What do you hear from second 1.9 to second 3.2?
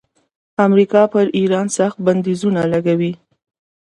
بندیزونه لګولي.